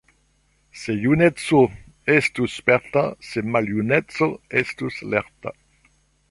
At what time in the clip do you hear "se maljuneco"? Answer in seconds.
3.29-4.31